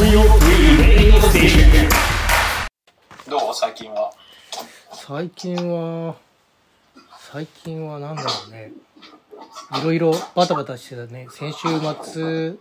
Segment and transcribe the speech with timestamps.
[0.00, 0.06] ど
[3.50, 3.54] う？
[3.54, 4.10] 最近は？
[4.92, 6.16] 最近は
[7.30, 8.72] 最近はなんだろうね。
[9.78, 11.26] いろいろバタバタしてたね。
[11.30, 11.68] 先週
[12.02, 12.54] 末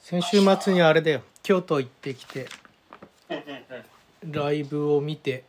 [0.00, 1.20] 先週末にあれだよ。
[1.42, 2.48] 京都行ってきて
[4.26, 5.44] ライブを見て。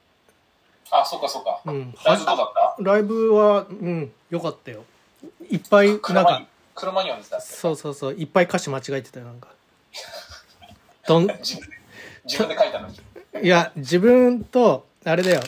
[0.91, 1.95] あそうかそうか、うん。
[2.05, 2.83] ライブどうだった？
[2.83, 4.83] ライブはうん良かったよ。
[5.49, 6.45] いっぱいなんか。
[6.75, 8.13] 車にはそうそうそう。
[8.13, 9.47] いっぱい歌詞間違えてたよなんか
[11.07, 11.59] どん自
[12.37, 12.87] 分で書いたの？
[12.87, 12.95] に
[13.43, 15.41] いや自分とあれだよ。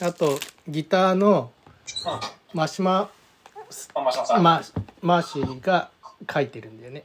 [0.00, 1.52] あとギターの
[2.06, 2.58] うん。
[2.58, 3.10] マシマ
[3.94, 4.62] あマシマさん、マ
[5.00, 5.90] マーシーが
[6.32, 7.04] 書いてるんだよね。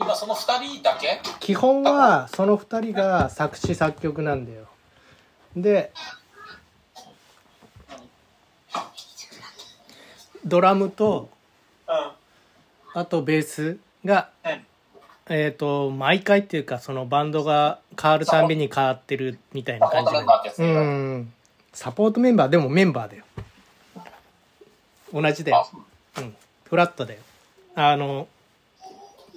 [0.00, 1.20] 今その二人だけ？
[1.40, 4.66] 基本はその2人が作詞作曲なんだよ。
[5.56, 5.92] で
[10.44, 11.28] ドラムと
[11.88, 13.00] うん。
[13.00, 14.66] あとベースがうん
[15.30, 20.72] えっ、と毎回っていうかそのバンドが変わるたんびに変わってるみたいな感じサポートメンバーってやつうね
[21.18, 21.32] ん。
[21.72, 23.24] サポートメンバーでもメンバーだよ。
[25.12, 25.68] 同じだよ。
[26.16, 26.36] あうん。
[26.64, 27.20] フラットだよ。
[27.74, 28.26] あの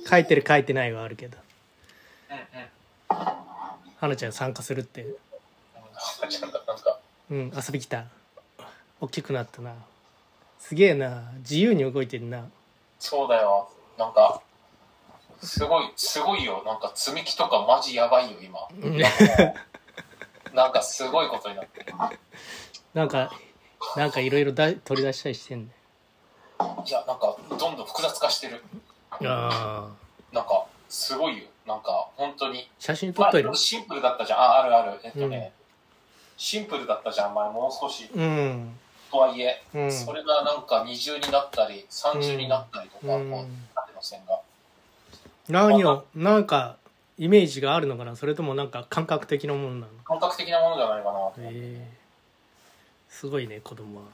[0.10, 1.38] 書いてる書いてないはあるけど。
[2.30, 2.42] うんうん
[3.98, 5.04] 花ちゃん参加するって。
[5.04, 5.16] うん
[6.30, 7.00] ちゃんとなんか
[7.30, 8.06] うん遊び来た。
[9.02, 9.74] 大きくなったな。
[10.60, 11.32] すげえな。
[11.40, 12.46] 自由に動いてるな。
[13.00, 13.70] そうだよ。
[13.98, 14.42] なんか
[15.42, 16.64] すごいすごいよ。
[16.66, 18.59] なんか積み木とかマジやばいよ今。
[18.81, 19.02] うん。
[20.56, 21.80] なんかすごいことになって。
[21.80, 21.94] る
[22.94, 23.31] なんか
[23.95, 25.73] なんかいろいろだ取り出したりしてんだ
[26.86, 28.53] いやなんかどんどん複雑化してる。
[29.22, 31.45] よああなんかすごいよ。
[31.66, 32.69] なんか本当に。
[32.80, 34.39] 写真撮っといるまあシンプルだったじゃん。
[34.39, 35.00] ああるある。
[35.03, 35.53] えっとね、
[36.38, 38.09] シンプルだったじゃん前もう少し。
[38.14, 38.75] うん。
[39.09, 39.92] とはいえ、うん。
[39.92, 43.31] それがなんか二重になったり三重になったりとか、うん。
[43.31, 44.41] こう縦の線が
[45.52, 46.78] 何をなんか
[47.18, 48.16] イメージがあるのかな？
[48.16, 49.88] それともなんか感覚的なものなの？
[50.06, 51.88] 感覚的なものじゃないかなと、ええ。
[53.10, 54.06] すごいね子供は。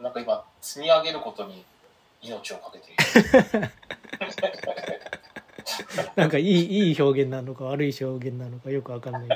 [0.00, 1.64] なんか今積み上げることに
[2.22, 2.96] 命をかけてい
[3.60, 3.70] る。
[6.16, 9.34] なんかいいいい表現なのか悪い表現なのかよくわかんないけ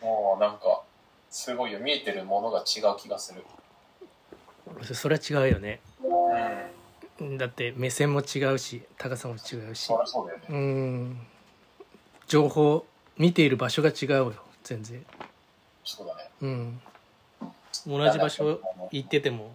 [0.00, 0.06] ど。
[0.06, 0.82] もうなんか
[1.30, 1.80] すごいよ。
[1.80, 3.44] 見えてるものが違う気がする。
[4.94, 5.80] それは違うよね。
[6.02, 6.10] うん
[7.38, 9.86] だって目線も違うし高さも違うし。
[10.04, 10.44] そうだよね。
[10.48, 11.20] うん。
[12.26, 12.84] 情報
[13.16, 15.04] 見ている場所が違うよ全然。
[15.84, 16.30] そうだね。
[16.40, 16.80] うん。
[17.86, 18.60] 同じ場所
[18.90, 19.54] 行ってても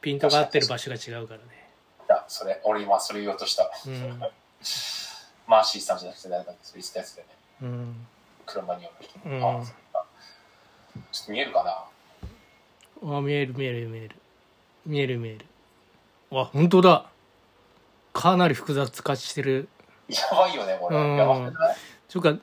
[0.00, 1.44] ピントが合ってる場所が違うからね。
[2.08, 3.70] いやそれ俺今それ言おうとした。
[3.86, 4.18] うん。
[5.46, 6.60] マーシーさんじゃなくて誰だっけ？
[6.62, 7.34] それ言ってたやつだよね。
[7.62, 8.06] うん。
[8.46, 9.40] 車による人、うん。
[9.40, 13.16] ちょっと見えるかな？
[13.16, 14.16] あ見える見える見える。
[14.86, 15.46] 見える見える
[16.32, 17.06] あ本当だ。
[18.12, 19.68] かなり複雑化してる。
[20.08, 21.16] やばいよねこれ、うん。
[21.16, 21.76] やばくない？
[22.08, 22.36] というか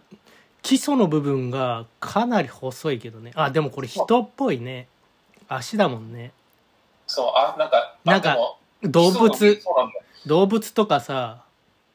[0.61, 3.31] 基礎の部分がかなり細いけどね。
[3.35, 4.87] あでもこれ人っぽいね。
[5.47, 6.31] 足だもんね。
[7.05, 8.37] そうあなんかあなんか
[8.83, 9.61] 動物。
[10.25, 11.43] 動物とかさ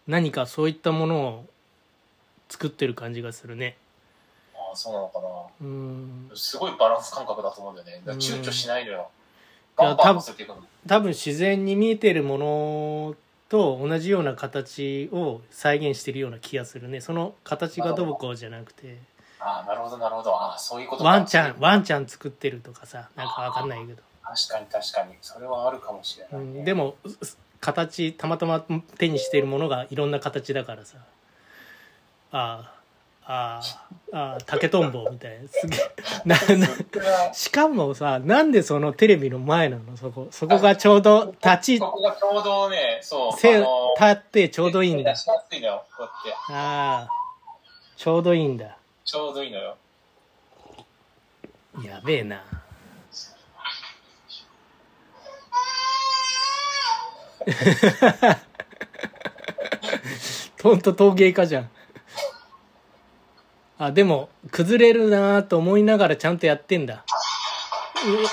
[0.07, 1.47] 何かそういったものを
[2.49, 3.77] 作ってる感じがするね。
[4.55, 5.27] あそうなのかな。
[5.61, 6.31] うん。
[6.35, 8.03] すごいバランス感覚だと思うんだよね。
[8.15, 9.11] 躊躇しないのよ、
[9.77, 10.57] バンバン乗せていくの
[10.87, 13.17] 多分自然に見えてるもの
[13.49, 17.01] と同じような形を再現してるような気がするね。
[17.01, 18.99] その形がどうこうじゃなくて。
[19.39, 20.35] ああなるほどなるほど。
[20.35, 21.11] ああそういうことか。
[21.11, 25.15] ワンちゃんワンちゃん作ってるとかさなんかわかんないけど、確かに確かに。
[25.21, 26.63] それはあるかもしれうない、ね。
[26.63, 28.65] ん、でもす形たまたま
[28.99, 30.99] 手にしてるものがいろんな形だからさ。
[32.33, 32.82] ああ
[33.25, 33.61] あ
[34.13, 35.49] あ竹とんぼみたいな。
[35.49, 35.81] すげえ。
[36.25, 36.69] なな
[37.33, 39.97] しかもさなんでそのテレビの前なの？
[39.97, 43.49] そこそこがちょうど立ちここがちょうどねそう立
[44.11, 45.15] ってちょうどいいんだ。
[46.51, 47.09] ああ
[47.97, 48.77] ちょうどいいんだ。
[49.05, 49.77] ちょうどいいのよ。
[51.85, 52.43] やべえな。
[60.63, 61.71] ほんと陶芸家じゃん
[63.79, 67.05] あでも崩れるなと思いながらちゃんとやってんだ。
[68.05, 68.27] う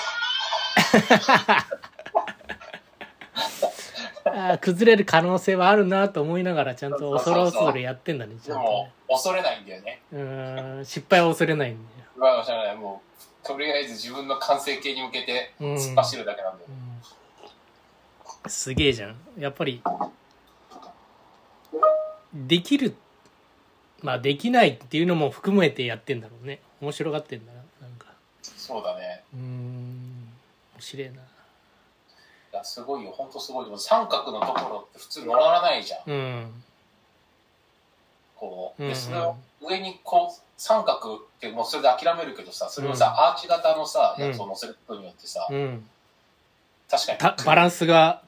[4.32, 10.02] あ崩れる可能性はあるなと思いながらちゃんと恐る恐るやってんだねちでゃんともね恐れないんだよね。
[10.12, 13.02] うーん失敗は恐れないんだよまあ知らないも
[13.44, 15.74] うとりあえず自分の完成形に向けてうん。
[15.76, 16.70] 突っ走るだけなんだよ、
[18.48, 19.16] すげえじゃん。
[19.38, 19.82] やっぱり
[22.34, 22.96] できる
[24.02, 26.60] まあできないっていうのも含めてやってんだろうね。
[26.82, 27.60] 面白がってんだな。
[27.82, 28.08] なんか。
[28.42, 29.24] そうだね。
[29.34, 29.44] うーん。
[29.44, 31.14] 面白いな。
[31.14, 31.16] い
[32.54, 33.12] やすごいよ。
[33.12, 36.00] 本当すごいでも三角のところって普通乗らないじゃん。
[36.08, 36.64] うん。
[38.36, 38.88] こう、うん。
[38.88, 44.26] うんでその上にこう三角ってもうそれで諦めるけどさそれをさ、アーチ型のさうん。
[44.28, 45.86] やつを乗せることによってさ、うん。
[46.90, 47.18] 確かに。
[47.18, 48.24] たバランスが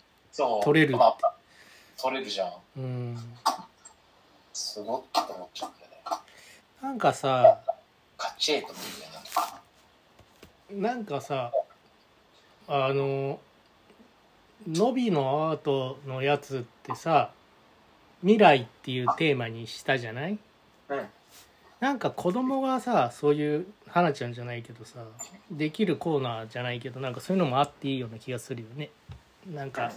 [0.63, 0.97] 取れる。
[0.97, 1.33] まあ、
[1.97, 2.51] 取れるじゃん。
[2.77, 3.17] うん
[4.61, 5.97] すごっって思っちゃうんだよね。
[6.81, 7.59] なんかさ
[8.17, 9.11] カチェーと思うんだよ
[10.81, 11.51] ねなんかさ
[12.67, 13.39] あの
[14.67, 17.31] ノビのアートのやつってさ
[18.21, 20.37] 未来っていうテーマにしたじゃない？
[20.89, 21.07] うん。
[21.79, 24.99] なんか子供がさそういう花ちゃんじゃないけどさ
[25.49, 28.91] できるコーナーじゃないけどなんかそういうのもあっていいような気がするよね。
[29.51, 29.91] なんか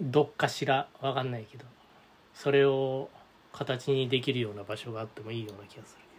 [0.00, 1.64] どっかしらわかんないけど
[2.34, 3.08] それを
[3.52, 6.14] 形にできるような場所があってもいいような気がするけど。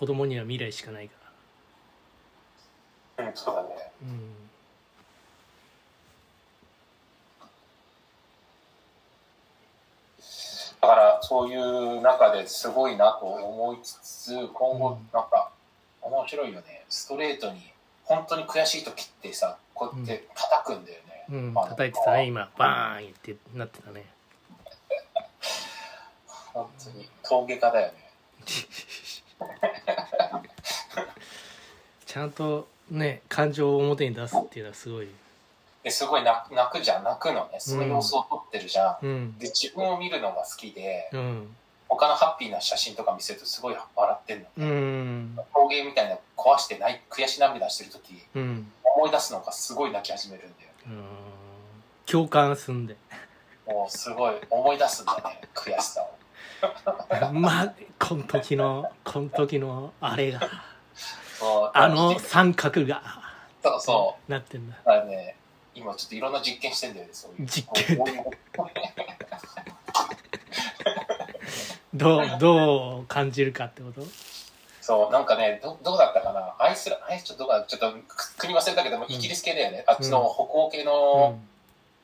[0.00, 1.14] 子供には未来しかないか
[3.18, 3.26] ら。
[3.26, 3.32] うん。
[3.34, 3.68] そうだね
[4.02, 4.50] うん
[10.80, 15.52] だからそういう中ですごいなと思いつつ今後なんか
[16.00, 16.86] 面白いよね。
[16.88, 17.60] ストレートに
[18.04, 22.50] 本当に悔しい時ってさこうやって叩くんだよね、うん叩いてたね今。
[22.58, 24.04] バーンってなってたね。
[26.52, 27.08] 本当に。
[27.22, 28.10] 陶芸家だよね。
[32.04, 35.08] ちゃんとね感情を表に出すっていうのはすごい。
[35.82, 37.04] ですごい泣く泣くじゃん。
[37.04, 37.58] 泣くのね。
[37.58, 39.38] その様子を撮ってるじゃん、うん。
[39.38, 41.56] で自分を見るのが好きでうん。
[41.88, 44.46] 他のハッピーな写真とか見せるとすごい笑ってんの。
[44.58, 45.38] うん。
[45.54, 48.22] 陶芸みたいなの壊してない悔し涙してる時。
[48.34, 51.04] うん思い出すのがすごい泣き始めるんだようん。
[52.04, 52.96] 共感すんで。
[53.66, 56.10] もうすごい思い出すんだね悔しさを。
[57.32, 60.40] まあこの時のこの時のあれが。
[61.72, 63.02] あの三角が。
[63.62, 64.76] そうそなってんだ。
[64.84, 65.36] うだからね
[65.74, 67.46] 今ちょっといろんな実験してんだよねそういう。
[67.46, 68.04] 実験？
[71.94, 74.02] どうどう感じるかってこと？
[74.80, 76.54] そうなんかねどどうだったかな？
[76.58, 79.12] アイスラアイスちょっとどこだちょっとく国忘れたけども、ん。
[79.12, 79.84] イギリス系だよね。
[79.86, 81.48] あっちの北欧系のう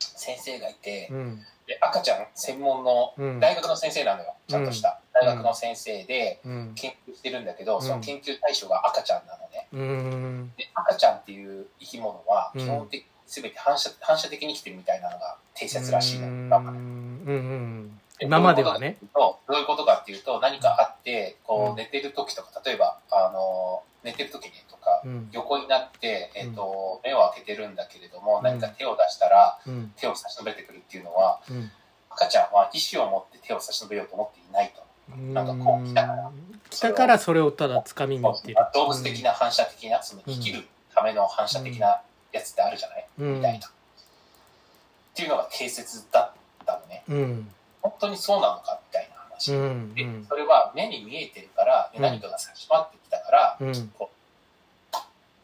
[0.00, 1.38] 先生がいて、ん。
[1.66, 3.40] で赤ちゃん専門のうん。
[3.40, 4.34] 大学の先生なのよ。
[4.46, 6.72] ちゃんとした、大学の先生でうん。
[6.74, 7.82] 研究してるんだけど、ん。
[7.82, 9.68] その研究対象が赤ちゃんなのね。
[9.72, 10.52] うん。
[10.56, 12.60] で赤ちゃんっていう生き物はうん。
[12.60, 16.46] 基本的に全て反射反射的に生きてるみたいなのが定説らしいの、うん。
[16.46, 18.96] 今うんうんで今まではね。
[19.14, 25.28] どういうことかっていうと何かあってこう寝てる時とか例えばあの寝てる時にとかうん。
[25.32, 28.42] 横になって、えっと目を開けてるんだけれども、ん。
[28.42, 29.92] 何か手を出したらうん。
[29.96, 31.70] 手を差し伸べてくるっていうのはうん。
[32.10, 34.86] 赤ちゃんは意思を持って手を差し伸べようと思っていないと。
[35.14, 36.30] なんかこう来たから。
[36.70, 38.56] 来たからそれをただ掴みに行ってる。
[38.74, 40.64] 動物的な反射的なその生きる
[40.94, 42.00] ための反射的な
[42.32, 43.34] やつってあるじゃない、うん。
[43.36, 43.66] みたいな。
[43.66, 43.70] っ
[45.14, 47.04] ていうのが定説だったのね。
[47.82, 49.54] うん本当にそうなのかみたいな話。
[49.54, 52.02] うんでそれは目に見えてるから、うん。
[52.02, 53.92] 何かが差し迫ってきたから、うん。
[53.96, 54.10] こ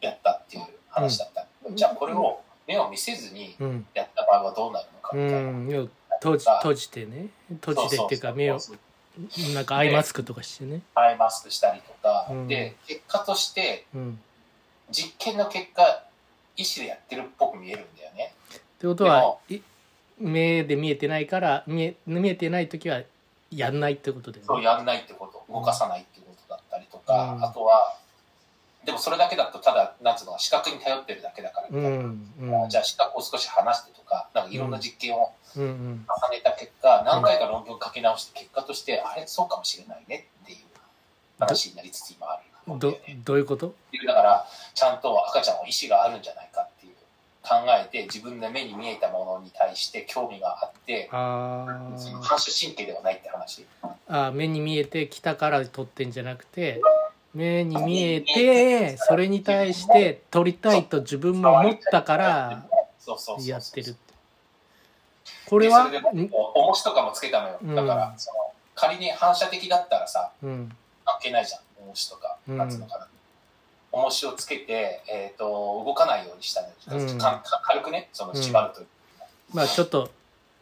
[0.01, 3.85] うやったっていう話だった、じゃあこれを目を見せずにうん。
[3.93, 5.69] やった場合はどうなるのかうみたいな、ん。
[5.69, 5.85] いや
[6.21, 7.27] 閉じ閉じてね。
[7.61, 8.59] 閉じてっていうか目を
[9.53, 10.81] なんかアイマスクとかしてね。
[10.95, 12.47] アイマスクしたりとか、うん。
[12.47, 14.19] で結果としてうん。
[14.91, 16.03] 実験の結果
[16.55, 18.33] 意思でやってるっぽく見えるんだよね。
[18.53, 19.61] ってことはい
[20.23, 23.01] 目で見えてないから見え見えてない時は
[23.51, 24.47] やんないってことだよね。
[24.47, 25.43] そうやんないってこと。
[25.51, 27.43] 動かさないってことだったりとか、うん。
[27.43, 27.97] あとは
[28.85, 31.67] でもそれだけだとただなんつうの視覚に頼ってるだけだから。
[31.69, 32.69] みうたいな、んうん。
[32.69, 35.71] じゃあ視覚を少し離してとかなんかいろんな実験をうんうん。
[35.71, 40.57] 重ねた結果、何回か論文書き直して結果としてあれそうかもしれないねっていう
[41.39, 42.37] 話になりつつ今あ
[42.67, 43.75] るんだどどういうこと？
[44.07, 46.67] だからちゃんと赤ちゃんは意思があるんじゃないか
[47.61, 53.65] 考えて自分の目に見えたものに対して興味があってあそのー反射神経ではないって話。
[54.07, 56.81] あー目に見えてきたから撮ってんじゃなくて
[57.33, 62.63] 目に見えてそれに対して撮りたいと自分も思ったから
[63.45, 64.13] やってるって。
[65.49, 65.91] これは？
[66.53, 67.57] 重しとかもつけたのよ。
[67.61, 67.75] うん。
[67.75, 68.39] だからその
[68.75, 70.75] 仮に反射的だったらさうん。
[71.05, 71.61] 関係ないじゃん。
[71.87, 72.57] 重しとかうん。
[72.57, 73.07] なんつうのかな
[73.93, 76.73] 重しをつけて、えー、と動かないようにしたのよ、
[77.11, 77.17] うん。
[77.17, 78.87] かか軽くねその縛るという。
[79.53, 80.09] まあちょっと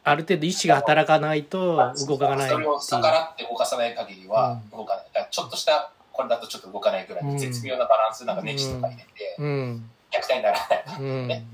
[0.04, 5.06] ある程度意志が働かないと動かないそれを逆らって動かさない限りは動かない。
[5.14, 9.90] だからちょっとした、これだとちょっと動かないぐらい絶妙なバランス、なんかネジとか入れて、うん。
[10.12, 11.02] 虐待にならない。
[11.02, 11.28] うん。
[11.28, 11.46] ね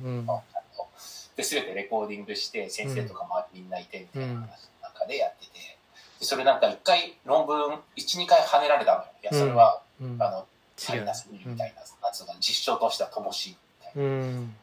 [1.36, 4.48] で、すべてレコーディングして、先生とかもみんないて、みたいな話の
[4.82, 5.78] 中でやってて、
[6.20, 9.06] でそれなんか一回論文、1、2回跳ねられたのよ。
[9.22, 10.18] いや、それは、うん。
[10.20, 11.00] あの、足違う。
[11.02, 14.04] りなすぎるみたいな、なんつうの実証としては乏しいみたいな。
[14.04, 14.56] うん。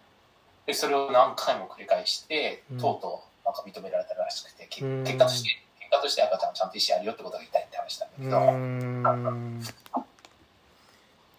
[0.66, 2.78] でそれを何回も繰り返してうん。
[2.78, 4.86] とうとうなんか認められたらしくて、結
[5.18, 10.04] 果として結果として赤ちゃんはちゃんと意思あるよってことが言いたいって話なんだうけど、っ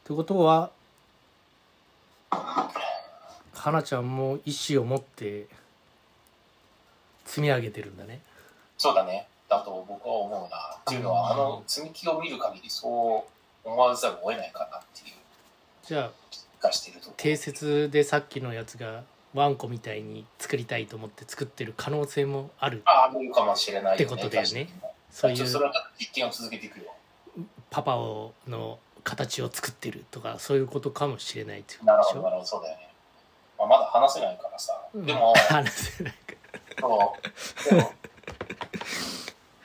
[0.03, 0.70] てことは
[3.55, 5.48] 花ちゃんも意思を持って
[7.25, 8.22] 積み上げてるんだね。
[8.77, 9.27] そうだね。
[9.50, 10.77] だと僕は思うな。
[10.82, 13.35] っていうのは、うんあの積み木を見る限りそう
[13.66, 15.16] 思わざるを得ないかなっていう。
[15.84, 19.04] じゃあ気がしていると定説でさっきのやつが
[19.34, 24.70] ワンコみたいに作りたいと思って作ってる可能性もあるああるかもしれないよねってことだよね。
[25.12, 26.86] そういちょっとそうれは実験を続けていくよ。
[27.70, 32.16] パパをの形を作ってるとかそういうことかもしれないってこなとでしょ？
[32.16, 32.90] るほどなるほどそうだよね、
[33.60, 35.06] まあ、まだ話せないからさ、うん。
[35.06, 36.18] でも話せないか
[36.80, 37.14] そ
[37.72, 37.76] う。
[37.76, 37.92] でも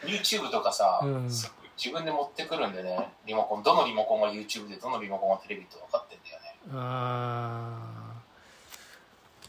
[0.04, 1.30] YouTube とかさ、うん
[1.82, 6.54] 自分で持ってくるんでねリモコンどのリモコンが YouTube でどのリモコンがテレビって分かってんだよね。
[6.75, 8.12] あ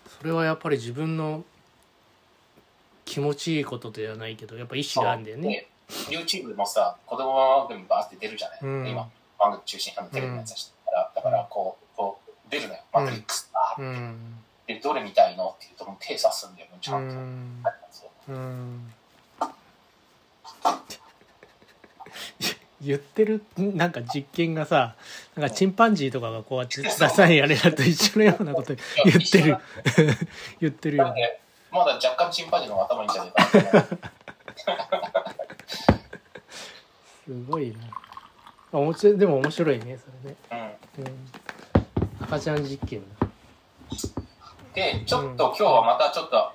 [0.07, 0.09] ー。
[0.17, 1.43] それはやっぱり自分の
[3.03, 5.67] 気持ちいいことではないけどやっぱ意思があるんだよね。
[6.09, 8.88] で YouTube もさ子供番組バーって出るじゃない、うん。
[8.88, 12.79] 今番組中心あのテレビのやつだから、だからこうこう出るのよ。
[12.93, 14.38] マトリックスバーって、うん。
[14.67, 17.17] でどれ見たいのって言うともう手刺すんだよちうゃんと、う
[18.29, 18.91] うん
[22.83, 24.95] 言ってるなんか実験がさ
[25.35, 28.73] なんかチンパンジーとかがこうやってダサいあれだと一緒のようなこと
[29.05, 29.57] 言ってる。
[30.59, 31.05] 言ってるよ。
[31.05, 33.43] なんでまだ若干チンパンジーの頭いいんじゃないか
[33.77, 33.83] な。
[37.25, 37.77] すごいな。
[38.73, 40.38] あ面白いでも面白いねそれね、
[40.97, 41.03] うん。
[41.03, 41.13] うん、
[42.21, 43.27] 赤ちゃん実験だ。
[44.73, 46.51] で、ちょっと今日はまたちょっと、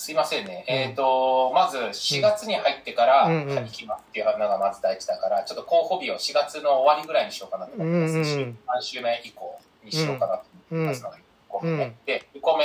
[0.00, 0.64] すいませんね。
[0.66, 0.74] うん。
[0.74, 3.44] えっ、と、まず4月に入ってからうん。
[3.48, 8.24] うん行きますっていうのがまず大事だから、ちょっと候補日を4月の終わりぐらいにしようかなと思ってます。
[8.24, 8.58] し、うんうんうん。
[8.78, 11.94] 3週目以降にしようかなと思ってますのが1個目、うん。
[12.06, 12.64] で、2個目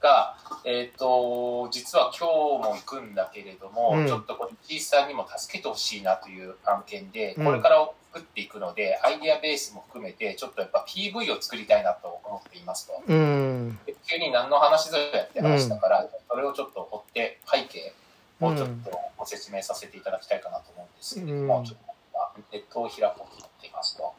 [0.00, 2.28] が、えっ、と、実は今
[2.62, 4.06] 日も行くんだけれども、うん。
[4.06, 7.44] ちょっとこれ、T さんにも助けてほしいなという案件で、うん。
[7.44, 13.02] これから作っていくので、アイデアベースも含めて、ちょっとやっぱ PV を作りたいなと思っていますと。
[13.06, 17.92] うん急に何の話ぞやって話だから、それをちょっと追って背景
[18.40, 24.14] をちょっとご説明させていただきたいかなと思うんですけれども、うんちょっと今ネットを開こうと思っていますと。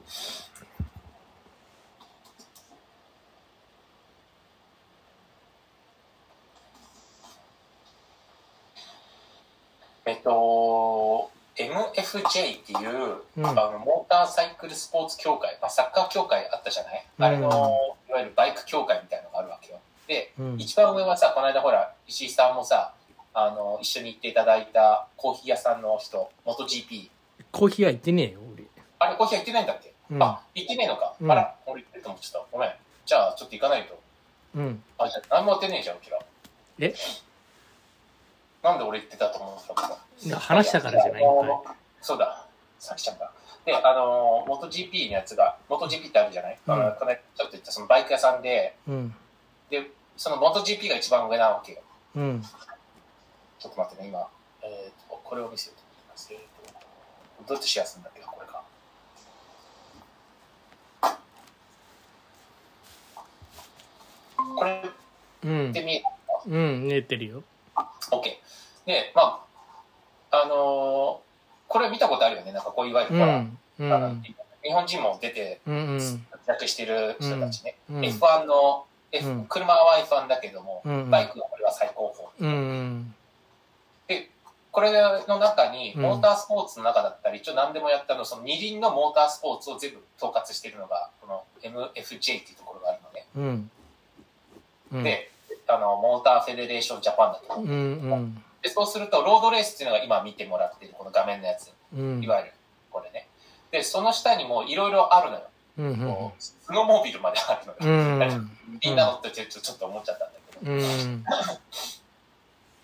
[10.05, 17.47] えっと、MFJ っていう、うんあのモーターサイクルスポーツ協会、まあ、サッカー協会あったじゃない、うんあれの
[18.09, 19.79] いわゆるバイク協会みたいなのがあるわけよ。
[20.07, 22.93] で、うん一番上はさ、この間ほら、石井さんもさ、
[23.33, 27.09] あの、一緒に行っていただいたコーヒー屋さんの人、元 GP。
[27.51, 28.63] コーヒーは行ってねえよ俺
[28.99, 31.13] あれ、コーヒー屋行ってないんだっけ、うんあ、行ってねえのか。
[31.21, 32.41] うんあら、俺行ってると思ってた。
[32.51, 32.71] ごめん。
[33.05, 33.99] じゃあ、ちょっと行かないと。
[34.55, 36.19] うんあ、じゃあ、何もやってねえじゃん、うちら。
[36.79, 36.93] え？
[38.63, 40.39] なんで俺行ってたと思ってたのか。
[40.39, 41.23] 話したからじゃない
[42.01, 42.45] そうだ、
[42.79, 43.31] さきちゃんが。
[43.65, 49.15] で、あの、元 GP のやつが、元 GP ってあるじゃない、うんあのこの間ちょっと言ったそのバイク屋さんで、うん
[49.69, 51.79] で、その元 GP が一番上なわけよ。
[52.15, 52.43] うん
[53.59, 54.27] ちょっと待ってね、今、
[54.63, 56.29] えー、とこれを見せようと思います。
[56.33, 58.63] えー、とどうやってシェアするんだっけな、これか。
[64.55, 64.89] これ
[65.43, 66.03] うんで見え
[66.47, 67.43] うん寝てるよ
[68.11, 68.38] OK。
[68.89, 69.45] で、ま
[70.31, 71.29] あ、あのー
[71.71, 74.23] これ見たことあるよね、なんかこういわゆる、ほら、うん
[74.63, 76.25] 日本人も出てうんうん。
[76.31, 77.75] 活躍してる人たちね。
[77.91, 77.99] うん。
[78.01, 79.45] F1 の、F うん。
[79.45, 82.49] 車は F1 だけども、うんバイクはこれは最高峰。
[82.49, 83.15] うん
[84.71, 86.01] これの中に、うん。
[86.01, 93.25] モータースポーツの中だったり、一応何でもやったの、その二輪のモータースポーツを全部統括しているのが、この MFJ っていうところがあるのね。
[93.35, 93.71] うん。
[94.93, 95.03] うん。
[95.03, 95.31] で、
[95.67, 97.61] あの、モーターフェデレーションジャパンだと。
[97.61, 97.73] うんう
[98.15, 101.71] んで、そうすると、ロードレースっていうのが今見てもらっているこの画面のやつ。
[101.93, 102.53] うんいわゆる、
[102.91, 103.27] これね。
[103.71, 105.43] で、その下にもいろいろあるのよ。
[105.77, 108.37] うんこうスノーモービルまであるのうよ。
[108.37, 108.51] ん
[108.83, 110.71] みんな乗ってちょっとちょっと思っちゃったんだけど。
[110.71, 111.23] うん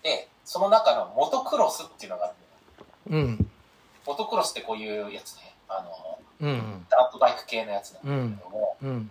[0.02, 2.34] で、その中のモトクロスっていうのがある
[3.12, 3.26] のよ。
[3.26, 3.50] うん
[4.06, 5.54] モトクロスってこういうやつね。
[5.68, 9.10] あの、うんダートバイク系のやつなんだけども、うん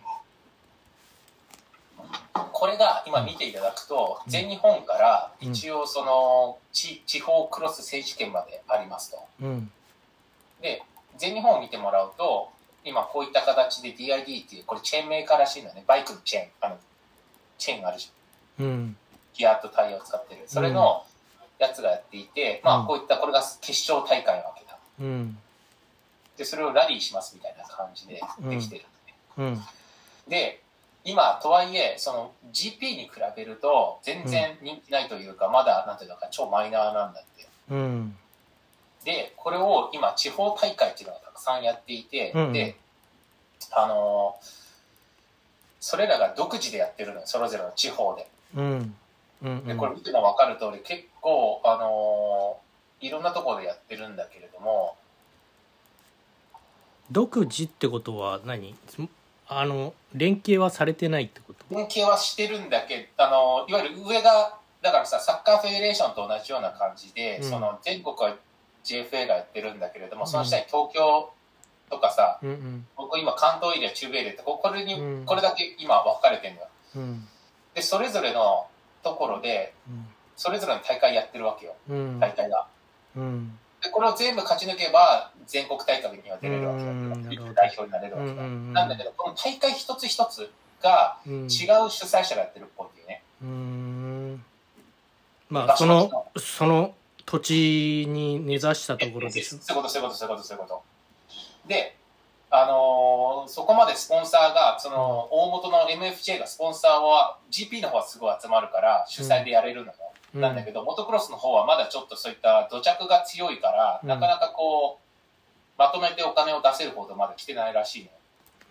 [2.51, 5.51] これが今見ていただくと、全日本からうん。
[5.51, 9.19] 一応その地地方クロス選手権までありますと。
[9.41, 9.71] うん。
[10.61, 10.83] で、
[11.17, 12.49] 全日本を見てもらうと、
[12.83, 15.83] 今こういった形で DID っていう、これチェーンメーカーらしいのね。
[15.87, 16.77] バイクのチェーン、あの、
[17.57, 18.65] チェーンがあるじゃん。
[18.65, 18.97] うん。
[19.33, 20.43] ギアとタイヤを使ってる。
[20.47, 21.03] それの
[21.59, 22.83] やつがやっていて、まうん。
[22.83, 24.77] あこういった、これが決勝大会なわけだ。
[25.01, 25.37] うん。
[26.37, 28.85] で、それをラリーしますみたいな感じでできてる、
[29.37, 29.63] うん。
[30.27, 30.61] で、
[31.05, 37.47] 今とはいえその GP に比べると全然人気ないというか、まだなんていうのか超マイナーなんだって。
[37.69, 38.17] うん。
[39.05, 42.75] でこれを今地方大会っていうのがたくさんやっていて、うんで
[43.71, 44.65] あのー
[45.79, 48.27] それらが独自でやってるのよそれぞれの地方で。
[48.55, 48.95] うん。
[49.43, 54.97] うんでこれ見ても分かる通り結構あのーいろんなところでやってるんだけれども。
[57.11, 58.73] 独自ってことは何？
[59.47, 61.65] あの連携はされてないってこと？
[61.75, 67.49] 連携はしてるんだけどあのーいわゆる上がだからさサッカーフェデレーションと同じような感じで、うん。
[67.49, 68.35] その全国は
[68.83, 71.31] JFA がやってるんだけれどもその下に東京
[71.89, 72.87] とかさ、うんうん。
[72.95, 75.25] 僕今関東エリア中米エリアってここれに、うん。
[75.25, 76.67] これだけ今分かれてるのよ。
[76.97, 77.27] うん。
[77.73, 78.67] でそれぞれの
[79.03, 79.73] ところで
[80.35, 81.75] それぞれの大会やってるわけよ。
[81.89, 82.19] うん。
[82.19, 82.67] 大会が。
[83.15, 83.49] うん。
[83.49, 83.57] で
[83.91, 87.53] これを全部勝ち抜けば全国大会には出れるわけようんなるほど。
[87.53, 90.49] 代表になれるわけよ、うんうんなんだけどこの大会一つ一つ
[90.81, 91.33] がうん。
[91.43, 94.43] 違う主催者がやってるっぽいよね、うん。
[95.49, 96.93] まあそのその
[97.25, 100.83] 土地に根ざしたところでしょそういうことそういうことそういうことそういうこと。
[101.67, 101.95] で
[102.51, 110.05] あのーそこまでスポンサーがその大元の MFJ がスポンサーは GP の方はすごい集まるから主催でやれるのよ、うん
[110.39, 114.09] なんだけどモトクロスの方はまだちょっとそういった土着が強いから、うん。
[114.09, 118.07] なかなかこうまとめてお金を出せるほどまだ来てないらしい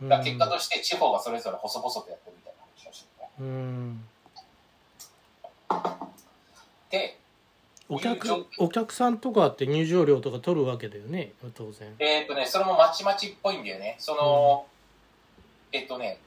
[0.00, 0.16] のよ。
[0.16, 3.28] だ結果として地方がそれぞれ細々とやってるみたいな話をしてて。
[3.40, 4.04] うん。
[6.90, 7.18] で
[7.88, 11.32] お客お客さんとかって入場料とか取るわけだよね？
[11.54, 11.94] 当然。
[11.98, 13.96] えっ、とねそれもまちまちっぽいんだよね。
[13.98, 14.66] その、
[15.72, 16.18] えっ、とね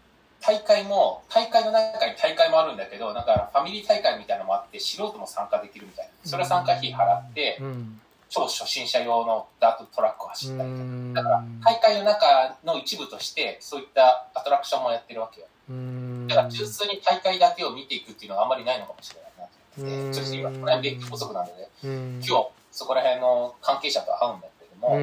[0.41, 6.11] 大会も大会の中に大会もあるんだけどなんかファミリー大会みたいなのもあって素人も参加できるみたいな。
[6.29, 8.01] それは参加費払って、うん。
[8.29, 10.83] 超初心者用のダートトラックを走うったりとか。
[10.83, 11.13] ん。
[11.13, 15.47] だから大会の中の一部としてそういったアトラクションもやってるわけよ。
[15.69, 16.27] うん。
[16.27, 20.05] だから純粋に大会だけを見ていくっていうのはあんまりないのかもしれないなと思って。
[20.07, 20.13] うん。
[20.13, 22.21] ちょっと今この辺勉強不足なのでうん。
[22.25, 24.97] 今日そこら辺の関係者と会うんだけれども、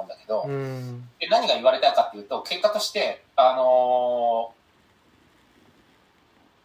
[0.00, 1.08] 思うんだけど、うん。
[1.18, 4.60] で何が言われたかっていうと結果としてあのー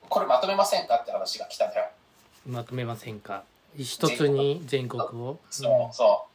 [0.08, 1.90] これまとめませんかって話が来たんだよ、
[2.48, 3.44] まとめませんか？
[3.78, 5.02] 一つに全国。
[5.02, 5.40] を？
[5.50, 6.28] そうそ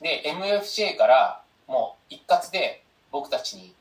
[0.00, 0.04] う。
[0.04, 3.74] で MFJ からもう一括で僕たちに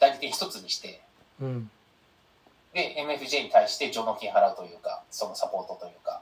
[0.00, 1.00] 代理店一つにして。
[1.40, 1.70] うん。
[2.74, 6.20] で MFJ に対して上納金払うというかそのサポートというか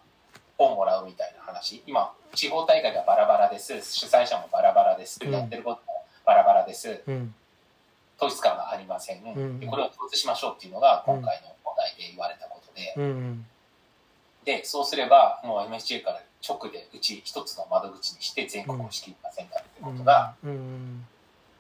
[0.59, 1.83] をもらうみたいな話。
[1.87, 3.81] 今地方大会がバラバラです。
[3.83, 5.33] 主催者もバラバラです、うん。
[5.33, 7.03] やってることもバラバラです。
[7.07, 7.35] うん。
[8.18, 9.61] 統一感がありません、ん。
[9.61, 13.47] でこれを統一しましょうっていうのが今回のお題で言われたことで、うん
[14.44, 21.05] でそうすればもう MSJ から直でうち一つの窓口にして全国を仕切りませんかってことがうん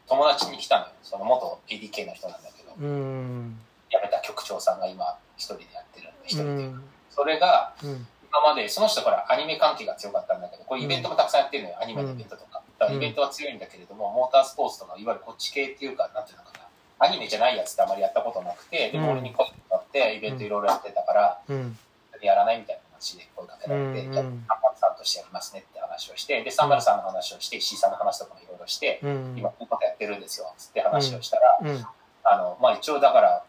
[0.08, 0.92] 友達に来たのよ。
[1.02, 2.74] その元 ADK の人なんだけど。
[2.80, 6.82] うん辞めた局長さんが今一人でやってるんで一う人で、ん。
[7.10, 12.62] それがうん今までその人ほらアニメ関係が強かったんだけどこれイベントもたくさんやってるのよ、アニメのイベントとか。
[12.78, 16.58] だからイベントは強いんだけれども、モータースポーツとかいわゆるこっち系っていうかなんていうのかな。
[17.00, 19.04] アニメじゃないやつってあまりやったことなくてでうん。
[19.04, 21.78] も俺に声かかってイベントいろいろやってたから、うん。
[22.20, 24.12] やらないみたいな話で声かけられて、うん。
[24.12, 29.34] じゃあ、303としてやりますねって話をして、で、303の話をして、石井さんの話とかもいろいろして、うん。
[29.38, 31.86] 今こういうことやってるんですよ、つって話をしたら、うん。
[32.24, 33.44] あの、まあ一応だから、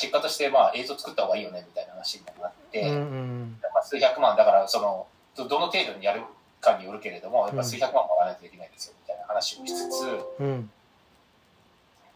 [0.00, 3.58] 結果としてまあ映像作った方がいいよね、みたいな話になって、うんうん。
[3.62, 6.22] まあ、数百万、だからその、どどの程度にやる
[6.60, 10.08] かによるけれども、やっぱ数百万もらわないといけないですよ、みたいな話をしつつ、っ
[10.40, 10.70] うん。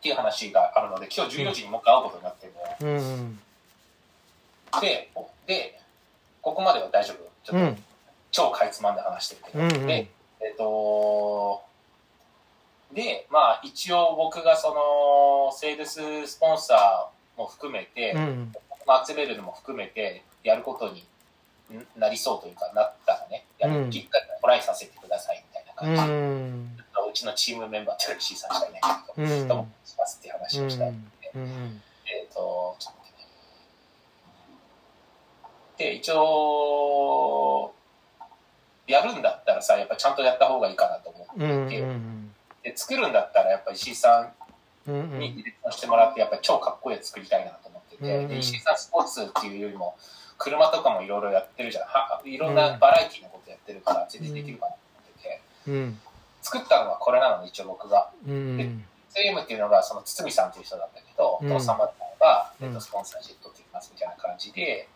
[0.01, 2.99] ていう話があるので、今日14時にもう一回会うことになってるのよ。
[2.99, 3.40] うん
[4.81, 5.11] で、
[5.47, 5.81] で、
[6.42, 7.16] ここまでは大丈夫。
[7.44, 7.85] ちょっと、うん。
[8.33, 9.87] 超かいつまんで話してるけど、うんうん。
[9.87, 11.62] で、えっと、
[12.92, 18.53] で、まあ一応僕がその、セールススポンサーも含めて、うん。
[18.87, 21.05] まあ集めるのも含めて、やることに
[21.97, 26.12] なりそうというか、なったらね、やる、うん一回トライさせてくださいみたいなう感じ。
[26.12, 27.11] で、ん。
[27.11, 28.81] うちのチームメンバーっていう C さんしかいない
[29.14, 29.49] けど、うん。
[29.49, 30.88] どうもしますっていう話をしたい。
[30.90, 31.83] うん。
[32.07, 33.16] えっ、と、ちょっと待っ
[35.79, 35.90] てね。
[35.90, 37.75] で、一応、
[38.87, 41.51] やるんだったらさ、やっぱちゃんとやった方がいいかなと思うん。
[41.51, 41.66] うん。
[41.66, 41.70] っ
[42.62, 44.43] て、で、作るんだったらやっぱ石井さうんん
[44.87, 49.97] にディレクションしてもらって、やっぱり超かっこいいやつ作りたいなと思ってて、うんで、石井さんスポーツっていうよりも、
[50.38, 51.85] 車とかもいろいろやってるじゃん。
[51.85, 55.99] はいろんなバラエティのことやってるから、全然できるかなと思ってて、うん。
[56.42, 58.11] 作ったのはこれなので、一応僕が。
[58.27, 61.53] うんセームっていうのが、その堤さんっていう人なんだけど、うん。
[61.53, 61.87] お父様
[62.20, 62.75] が、えっうん。
[62.75, 64.88] と、スポンサーシップ取ってきますみたいな感じで、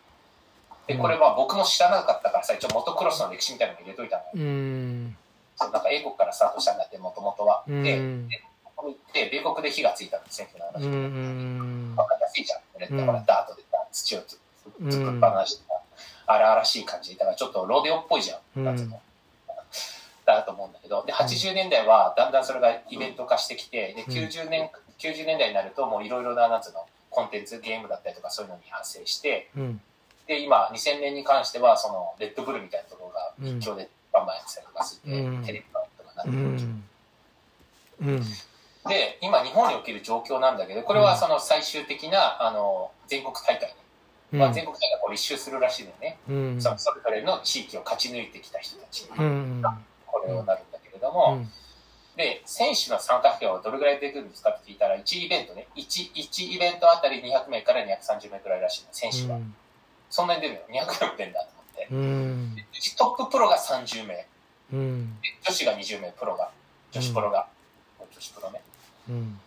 [0.87, 4.29] で、これは僕も知らなかったからさ、一応モトクロスの歴史みたいなの入れといたのよ。
[4.35, 5.17] うん。
[5.55, 7.63] そうなんか英国からスタートしたんだって、もともとは。
[7.67, 7.83] うん。
[7.83, 7.97] で、
[8.27, 8.43] で
[8.79, 12.07] ここに行って、米国で火がついたんですね、っていうう話。
[12.07, 12.59] かりやすしいじゃん。
[12.73, 14.39] これってうんほら、ダートでさ土をつ
[14.89, 15.73] つくっぱなしてさ、
[16.27, 17.17] 荒々しい感じ。
[17.17, 18.63] だからちょっとロデオっぽいじゃん。
[18.63, 19.01] なんつうの。
[20.25, 24.13] だと思うんだけど、で、80年代はだんだんそれがイベント化してきて、で、うん。
[24.13, 29.81] 90年、90年代になるともういろいろな、なんつうの、コンテンツ、ゲームだったりとかそういうのに発生して、うん。
[30.27, 33.57] で、今、2000年に関しては、その、レッドブルみたいなところが、うん。
[33.57, 35.43] 一挙でバンバンやってたりとかして、うん。
[35.43, 36.63] テレビ番組とかなうって
[38.01, 38.23] うん
[38.89, 43.73] で、今、日本における状況なんだけど、これはその最終的な、あの、全国大会
[44.31, 46.17] まあ、全国大会これ一周するらしいのよね。
[46.29, 49.09] うんそのそれぞれの地域を勝ち抜いてきた人たち。
[49.17, 49.63] うん
[50.05, 51.51] これをなるんだけれどうも、ん。
[52.15, 59.39] で、選手の参加費はどれぐらい出てくるんですかって聞いたら、1イベントね、1、1イベントあたり200名から230名くらいらしいの、選手は。
[60.09, 61.87] そんなに出るの ?200 名も出るんだと思って。
[62.97, 64.27] トッププロが30名、
[64.73, 65.17] うん。
[65.41, 66.51] 女子が20名、プロが、
[66.91, 67.47] 女子プロが、
[67.99, 68.61] 女子プロね。
[69.09, 69.39] うん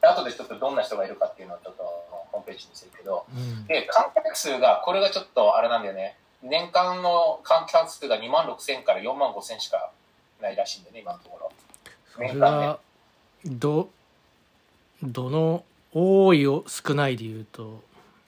[0.00, 1.82] で後でちょっとどんな人がいるかっていうのをちょっと
[2.30, 6.16] ホームページにするけど、うんで、観客数が、これがちょっとあれなんだよね。
[6.42, 9.90] 年間の観客数が2万6千から4万5千しか
[10.40, 11.50] ないらしいんだよね、今のところ。
[12.14, 12.78] それは
[13.46, 13.88] ど
[15.02, 17.82] どの多いを少ないで言うと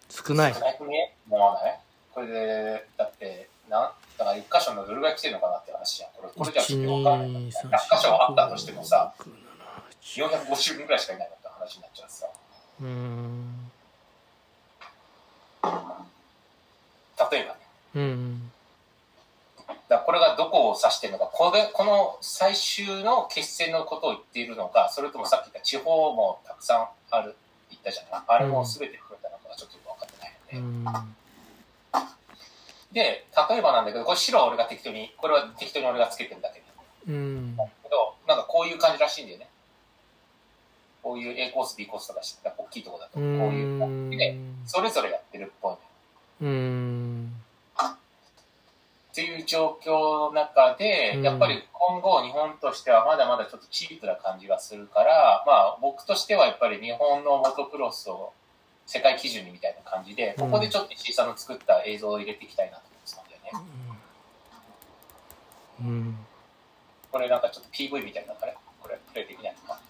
[0.08, 0.54] 少ない？
[0.54, 1.78] 少なくね思わない？
[2.14, 3.82] これで、だって、なん
[4.16, 6.10] だから1箇所のどれぐらい来てるのかなって話じゃん。
[6.16, 7.42] これ、これじゃちょっとわかんない。
[7.42, 7.52] 100箇
[8.02, 9.14] 所あったとしてもさ、
[10.16, 12.26] 450人ぐらいしかいないのって話になっちゃうさ。
[12.80, 13.70] うん
[17.30, 17.60] 例えばね。
[17.94, 18.52] うん
[19.88, 27.36] だこれがどこを指してるのか、これこの最終の決戦のことを言っているのか、それともさっき言った地方もたくさんある、
[27.70, 28.22] 言ったじゃない？
[28.26, 30.28] あれも全て含めたのかちょっと分かってな
[30.60, 30.98] いので。
[31.02, 31.14] うん
[32.92, 36.62] で、例えばなんだけど、これ白は俺が適当に、これは適当に俺がつけてるだけ
[37.06, 39.48] うんだけど、なんかこういう感じらしいんだよね。
[41.02, 45.76] こういう A コース、B コースとか知った大きいところだと、こういう感じで、それぞれやってるっぽい。
[46.40, 47.32] うん
[49.18, 58.32] っていう状況の中で、うんやっぱり今後日本としてはまだまだちょっとチープな感じがするから、まあ僕としてはやっぱり日本のモトクロスを
[58.86, 63.68] 世界基準にみたいな感じで、ここでちょっと石井さんの作った映像を入れていきたいなと思ってたんだよね。
[65.80, 66.18] うん
[67.10, 69.74] これなんかちょっと PV みたいなのから、これプレイできないのか。
[69.74, 69.87] なんか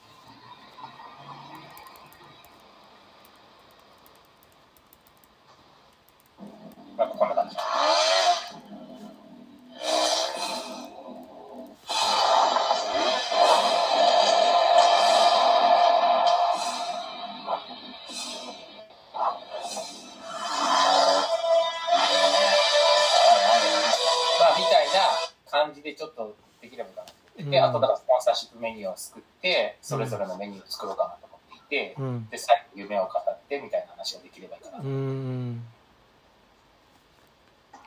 [28.99, 32.29] 作って、それぞれのメニューを作ろうかなと思っていて、うん。
[32.29, 34.79] で、最後夢を語ってみたいな話ができればいいかな。
[34.79, 35.63] うん。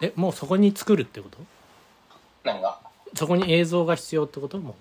[0.01, 1.37] えもうそこに作るってこと？
[2.43, 2.79] 何が？
[3.13, 4.57] そこに映像が必要ってこと？
[4.57, 4.75] も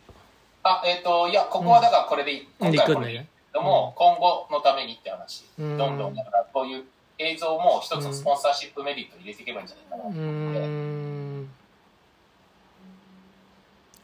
[0.62, 3.18] あ、えっ、と、いや、ここはだからこれでいい、今で回はこれでいい。
[3.18, 5.44] いくんだよけども、今後のためにって話。
[5.58, 5.76] うん。
[5.76, 6.84] どんどんだから、こういう
[7.18, 10.14] 映像も一つのスポンサーシップメリットに入れていけばいいんじゃないかな。
[10.14, 11.09] うん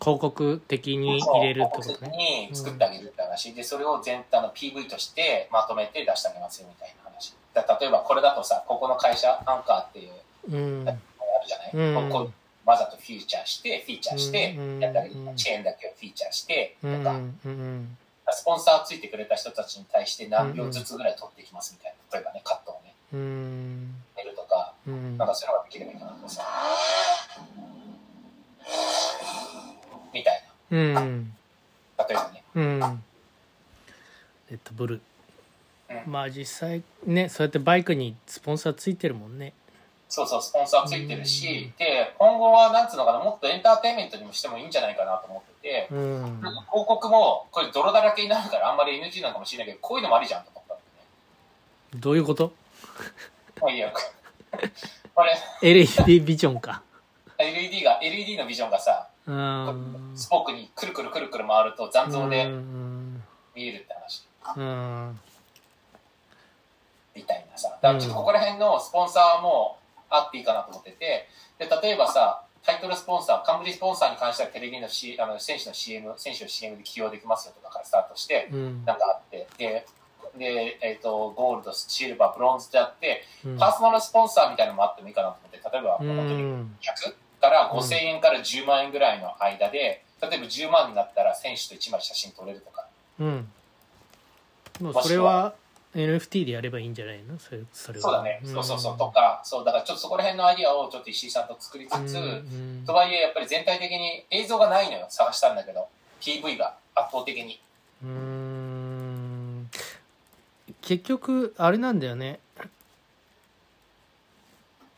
[0.07, 2.49] 広告的に入れるってことね。
[2.49, 3.53] に作ってあげるって話。
[3.55, 7.35] で、それを全体の PV としてまとめて出してあげますよみたいな話。
[7.53, 10.13] だ例えばこれだとさ、ここの会社、アンカーっていう
[10.49, 10.89] うん。
[10.89, 10.99] ある
[11.49, 12.11] じゃない、うん。
[12.13, 12.31] ここ
[12.65, 15.35] わざとフィーチャーして、フィーチャーしてうん、やったりうん。
[15.35, 17.03] チェーンだけをフィーチャーして、とうん。
[17.03, 17.99] か、うん
[18.31, 22.19] スポンサーついてくれた人たちに対して何秒ずつぐらい撮っていきますみたいな。
[22.19, 23.95] 例えばね、カットをね、うん。
[24.17, 25.17] 寝るとか、うん。
[25.17, 26.43] なんかそういうのができればいいかなとさ。
[30.17, 30.95] みたいうん。
[30.95, 31.01] な。
[32.09, 32.43] 例えばね。
[32.55, 32.81] うん。
[34.51, 35.01] レッドブル。
[35.91, 36.11] うん。
[36.13, 39.53] まあ実際ねそうやってバイクにスポンサーついてるもんね。
[40.09, 46.37] そうそう、スポンサーついてるし、で、今後はなんつうのかな、もっとエンターテインメントにもしてもいいんじゃないかなと思ってて、うん。
[46.39, 50.87] 広告も、これ泥だらけになるからあんまり NG なのかもしれないけど、こういうのもありじゃんと思ったんだよ
[51.95, 52.01] ね。
[52.01, 52.53] どういうこと？
[53.61, 53.93] まあいいや。
[55.13, 55.37] これ、
[55.69, 56.83] LED ビジョンか。
[57.39, 63.23] LED が、LED のビジョンがさ、うんスポークにくるくるくるくる回ると残像うでん
[63.55, 64.27] 見えるって話。
[64.57, 65.19] うん。
[67.15, 67.71] みたいなさ。
[67.83, 78.85] だからちょっとここら辺のスポンサーもあっていいかなと思ってて、で、例えばさ、タイトルスポンサー、冠スポンサーに関してはテレビの,、C、あの選手の CM、選手の CM で起用できますよとかからスタートして、うん。
[78.85, 79.87] なんかあって、で、
[80.37, 83.59] で、えっ、と、ゴールド、シルバー、ブロンズであって、うん。
[83.59, 92.87] パーソナルスポンサーみたいなのもあってもいいかなと思って、例えば、う本当にん100から5000円から10万円ぐらいの間で、例えば10万になったら選手と1枚写真撮れるとか。
[93.21, 93.49] うん。
[94.81, 95.55] もうそれは
[95.95, 97.39] NFT でやればいいんじゃないの？
[97.39, 98.03] それそれは。
[98.03, 98.99] そうだね、そうそうそう。
[98.99, 105.07] とかそうだからちょっとそこら辺のアイディアをちょっと石井さんと作りつつ、うんとはいえやっぱり全体的に映像がないのよ。
[105.09, 105.89] 探したんだけど
[106.21, 107.61] PV が圧倒的に。
[108.03, 109.71] うーん。
[110.83, 112.41] 結局あれなんだよね。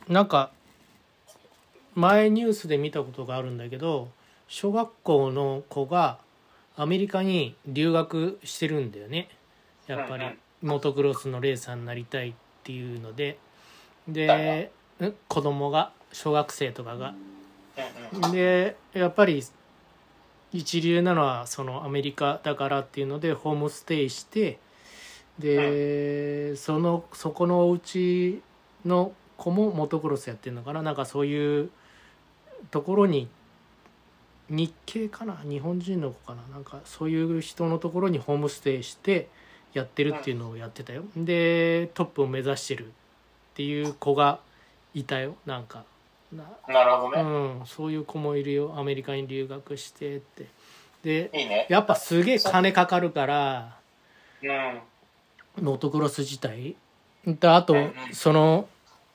[0.08, 0.50] なんか
[1.98, 4.08] 前ニュースで見たことがあるんだけど
[4.46, 6.18] 小学校の子が
[6.76, 9.28] アメリカに留学してるんだよね。
[9.88, 10.24] やっぱり
[10.62, 13.36] モトクロスのレーサーになりたいっていうので。
[14.06, 15.14] 誰でん？
[15.28, 17.14] 子供が小学生とかが。
[18.30, 19.42] でやっぱり
[20.52, 24.58] 一流なのはそのアメリカだからっていうのでホームステイして
[25.38, 28.40] で、そのそこのお家
[28.84, 30.82] の子もモトクロスやってるのかな。
[30.82, 31.70] なんかそういう
[32.70, 33.28] ところに
[34.50, 35.38] 日系かな？
[35.44, 36.42] 日本人の子かな？
[36.52, 39.28] なんかそういう人のところにホームステイして
[39.74, 41.04] やってるっていうのをやってたよ。
[41.16, 42.90] でトップを目指してるっ
[43.54, 44.40] ていう子が
[44.94, 45.36] いたよ。
[45.44, 45.84] なんか
[46.32, 47.24] ななるほどね、う
[47.62, 48.74] ん、そういう子もいるよ。
[48.76, 50.46] アメリカに留学してって。
[51.02, 51.66] でいいね。
[51.68, 53.78] やっぱすげえ金かかるから
[54.42, 54.46] う
[55.60, 55.64] ん。
[55.64, 56.76] モトクロス自体。
[57.26, 57.74] であと
[58.12, 58.68] その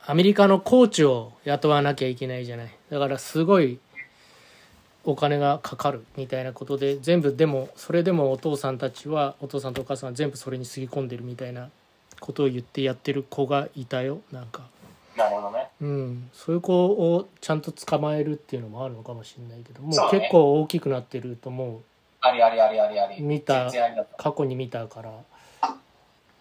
[0.05, 2.75] アメリカのコーチを雇わなきゃいけないじゃない。
[2.89, 3.79] だからすごい
[5.05, 11.69] お金がかかるみたいなことで全部でもそれでもお父さんたちはお父さんとお母さんは全部それにすぎ込んでるみたいな
[12.19, 14.19] ことを言ってやってる子がいたよ。
[14.31, 14.63] なんか
[15.15, 21.81] なるほどねうん、そういう子をちゃんと捕まえるっていうのもあるのかもしれないけどもう結構大きくなってると思
[22.21, 23.15] ありありありありあり。
[23.15, 25.11] ありだとう過去に見たから。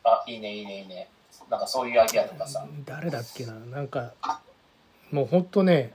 [0.04, 1.08] あいいねいいねいいね
[1.52, 2.66] なんかそういうアイディアとかさ。
[2.86, 3.52] 誰だっけな？
[3.52, 4.14] なんか
[5.10, 5.92] もうほんとね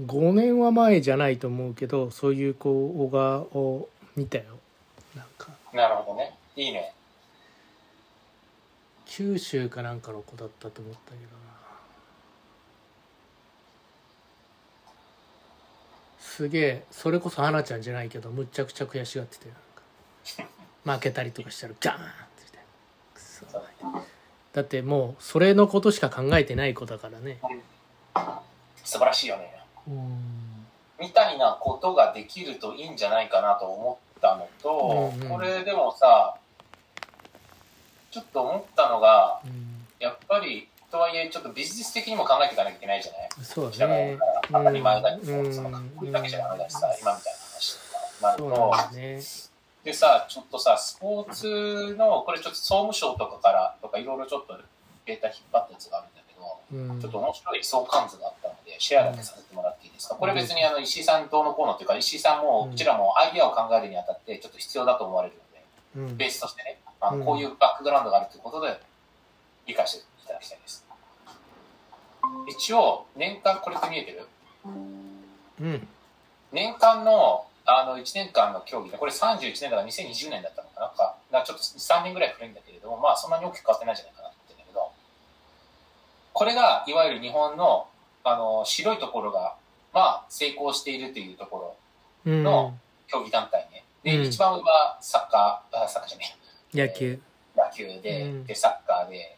[0.00, 4.44] 5年は前じゃないと思うけどそういう子小川を見たよ。
[5.16, 5.48] なんか。
[5.72, 6.38] なるほどね。
[6.54, 6.94] いいね。
[9.06, 11.26] 九州かなんかの子だったと思ったけどな。
[16.20, 19.54] すげえそれこそ花ちゃんじゃないけどむっちゃくちゃ悔しがってたよ。
[20.36, 20.52] なんか。
[20.94, 22.31] 負けたりとかしたらガーン
[24.52, 27.38] だってもうそれのことしか考えてない子だからね。
[28.84, 29.54] 素晴らしいよね。
[29.88, 30.66] うん。
[31.00, 35.28] みたいなことができるといいんじゃないかなと思ったのと、うんうん。
[35.30, 36.36] これでもさ
[38.10, 39.40] ちょっと思ったのが
[39.98, 43.28] やっぱりとはいえちょっとビジネス的にも考えていかなきゃいけないじゃない？
[43.42, 45.54] そうだだね当たり前だけど、うん。
[45.54, 47.80] そのかっこいいだけじゃダメだしさ、今みたいな話と
[48.20, 48.50] かなるそう
[48.90, 49.22] とね
[49.84, 54.56] でさちょっとさスポーツのこれちょっと総務省とかからとかいろいろちょっと
[55.06, 57.00] データ引っ張ったやつがあるんだけどうん。
[57.00, 60.14] ちょっと面白い相関図があったので、シェアだけさせてもらっていいですか？
[60.14, 65.34] これ別にあの石井さんどうのこうのっていうか、石井さんも、うちらもアイディアを考えるにあたって、ちょっと必要だと思われる
[65.96, 66.16] ので、うん。
[66.16, 67.20] ベースとしてね、あうん。
[67.20, 68.80] のこういうバックグラウンドがあるということで、
[69.66, 70.86] 理解していただきたいです。
[72.48, 74.26] 一応、年間、これって見えてる？
[75.60, 75.88] うん。
[76.52, 77.44] 年間の、
[77.78, 80.86] あの、1年間の競技で、これ31年だから2020年だったのかな。
[80.88, 84.92] なんか、なんかちょっと3年ぐらい古いんだけれども、まあそんなに大きく変わってないんじゃないかなと思ってるんだけど、
[86.32, 87.88] これが、いわゆる日本の、
[88.24, 89.56] あの、白いところが、
[89.92, 91.76] まあ、成功しているというとこ
[92.24, 92.42] ろ、うん。
[92.44, 92.74] の
[93.08, 93.84] 競技団体ね。
[94.02, 94.24] で、うん。
[94.24, 96.36] 一番上はサッカー、あサッカーじゃね
[96.72, 97.20] 野球。
[97.56, 98.44] え、野球で、うん。
[98.44, 99.36] で、サッカーで、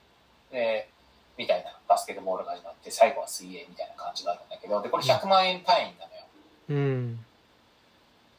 [0.52, 0.88] で、
[1.36, 6.24] みたいなバスケットボールが始まって、最後は水泳みたいな感じがあるんだけど、で、これ100万円単位なのよ。
[6.68, 7.24] うん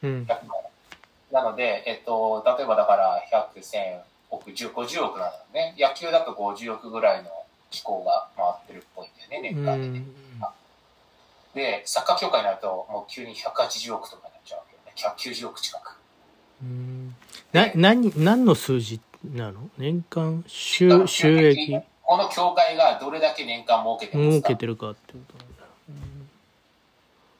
[0.05, 0.65] うん100万円。
[1.31, 3.21] なので、えっと、例えばだから、
[3.55, 5.75] 100、1000億、10、50億なのね。
[5.77, 7.29] 野球だと50億ぐらいの
[7.71, 9.99] 機構が回ってるっぽいんだよね、う年間でね。
[9.99, 10.05] ん
[11.55, 14.93] で、サッカー協会になると、もう急に180億とかになっちゃうわけよね。
[14.95, 15.97] 190億近く。
[16.61, 17.15] うん
[17.51, 19.69] な何何の数字なの？
[19.77, 20.43] 年間？
[20.47, 21.79] 収収益？
[22.03, 25.54] この協会がどれだけ年間儲けてるんですか儲けてるかってこと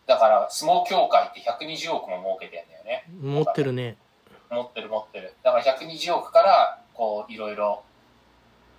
[0.07, 3.05] だだから、相撲協会って120億も儲けてんだよね。
[3.23, 3.97] うん持ってるね
[4.51, 5.33] 持ってる持ってる。
[5.43, 7.81] だから120億から、こう、いろいろ、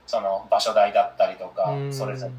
[0.06, 2.38] その場所代だったりとかう、んそれぞれの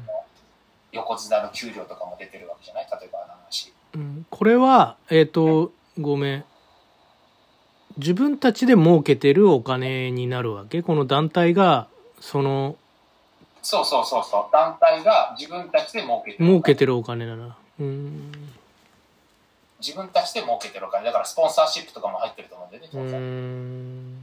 [0.92, 2.88] 横綱の給料とかも出てるわけじゃない？
[2.90, 3.72] 例えばあの話。
[3.94, 5.70] うんこれはえっ、と
[6.00, 6.44] ごめん
[7.98, 10.82] 自分たちで儲けてるお金になるわけ？
[10.82, 11.88] この団体が
[12.20, 12.76] その
[13.60, 14.52] そうそうそうそう。
[14.52, 16.44] 団体が自分たちで儲けてる。
[16.46, 18.32] 儲けてるお金だなうん
[19.80, 21.04] 自分たちで儲けてるお金。
[21.04, 24.18] だからスポンサーシップとかも入ってると思うんだよね、う当然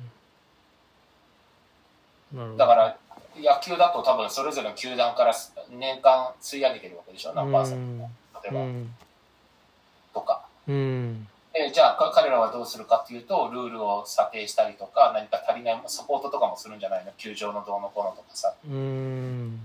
[2.57, 2.97] だから、
[3.37, 5.33] 野球だと多分それぞれの球団から
[5.69, 8.43] 年間吸い上げてるわけでしょ、何パーセントか。
[8.43, 8.93] 例えば、うん。
[10.13, 10.45] とか。
[10.67, 11.27] うん。
[11.53, 17.13] でじゃあか彼らはどうするかっていうとルールを査定したりとか何か足りないサポートとかもするんじゃないの？
[17.17, 18.53] 球場のどうのこうのとかさ。
[18.67, 19.61] うーん。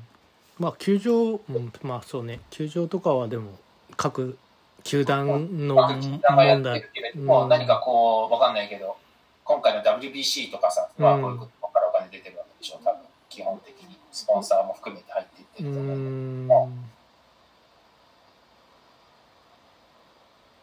[0.60, 2.38] まあ球場、うん、まあそうね。
[2.50, 3.50] 球場とかはでも
[3.96, 4.38] 各
[4.84, 5.26] 球団
[5.66, 6.84] の問題
[7.16, 7.48] も、うん。
[7.48, 8.96] 何かこうわかんないけど
[9.44, 16.48] 今回の WBC とかさ、まあうんこういうことからお金出てるわけでしょ多分基本的にスポンサーも含めて入っていってると思うんん。
[16.48, 16.60] だけ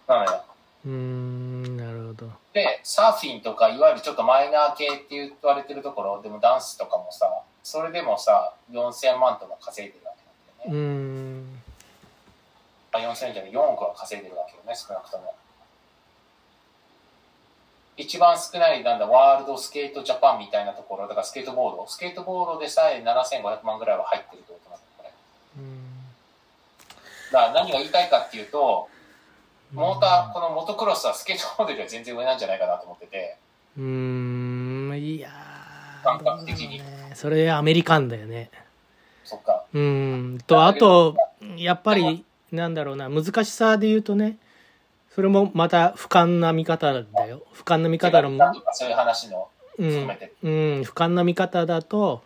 [0.08, 0.44] どなのよ。
[0.86, 2.30] うーんなるほど。
[2.54, 10.14] で、サーフィンとか、いわゆるちょっとマイナー系って言われてるところ、でもダンスとかもさ、それでもさ、4000万とか稼いでるわ
[10.64, 11.07] けなんだよね。
[13.00, 15.34] んあ4000じゃない、4億は稼いでるわけよね、少なくとも。
[17.98, 25.10] 一番少ない、なんだ、ワールドスケートジャパンみたいなところ、だからスケートボード、スケートボードでさえ7500万ぐらいは入ってるってことなんだよ、これ。
[25.64, 28.88] うだから何が言いたいかっていうと、
[29.74, 33.38] んモーター、このモトクロスはスケートボードよりは全然上なんじゃないかなと思ってて、
[33.78, 36.82] うーんいやー感覚的に。
[37.16, 38.52] それアメリカンだよね。
[39.24, 39.66] そっか。
[39.74, 40.38] うーん。
[40.46, 41.16] とあと
[41.58, 44.38] やっぱりなんだろうな難しさで言うとね
[45.18, 47.42] それもまた俯瞰な見方だよ。
[47.52, 49.48] 俯瞰な見方のそういう話の
[49.80, 49.88] うん。
[49.88, 52.24] うん、俯瞰な見方だと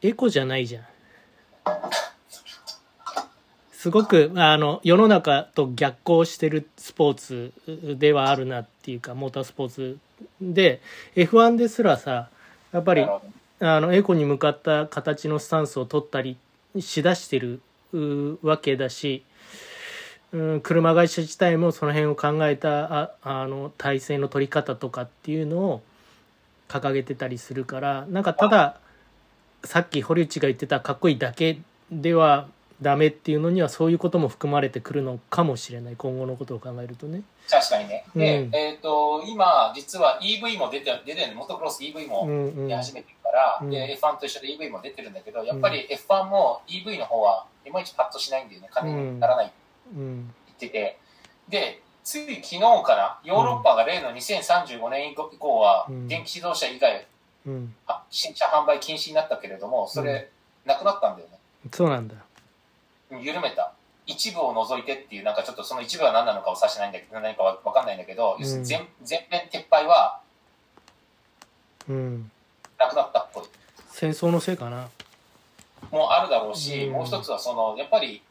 [0.00, 0.84] エコじゃないじゃん。
[3.72, 7.52] すごくあの世の中と逆行してるスポーツ
[7.98, 9.98] ではあるなっていうかモータースポーツ
[10.40, 10.80] で。
[11.16, 12.28] F1 ですらさ
[12.72, 13.04] やっぱり
[13.58, 16.36] あのエコに向かった形のスタンスを取ったり
[16.78, 17.60] しだしてるう
[18.42, 19.24] わけだし、
[20.32, 25.82] うん、車会社自体もその辺を考えたああの体制の取り方とかっていうのを
[26.68, 28.78] 掲げてたりするからなんかただ
[29.64, 31.58] さっき堀内が言ってたかっこいいだけ
[31.90, 32.48] では
[32.80, 37.22] ダメっていうのにはそういうことも含まれてくるのかもしれない今後のことを考えるとね。
[37.48, 38.04] 確かにね。
[38.14, 43.14] で、うんえっ、と、今、実は EV も出て出てるモトクロス EV うも出始めて
[43.62, 43.70] うん。
[43.70, 48.68] で F1 と一緒で EV も出てるんだけど、やっぱり F1 も EV の方はいまいちパッとしないんだよね。
[48.70, 49.54] 金にならないって
[49.96, 50.34] うん。
[50.46, 50.98] 言ってて。
[51.48, 56.08] で、つい昨日かな、ヨーロッパが例の2035年以降はうん。
[56.08, 57.06] 電気自動車以外、
[57.46, 60.30] うん、あ新車販売禁止になったけれども、それ、
[60.64, 61.38] なくなったんだよね。
[61.72, 62.14] そうなんだ。
[63.10, 63.72] 緩めた。
[64.06, 68.42] 一部を除いてっていうなんかちょっとその一部は何なのかを指してないんだけど何かわわかんないんだけど、うん。
[68.42, 70.20] 要するに全全面撤廃は
[71.88, 72.30] うん、
[72.80, 73.44] なくなったっぽい
[73.90, 74.88] 戦争のせいかな。
[75.90, 78.22] もうあるだろうし、うんもう一つはそのやっぱり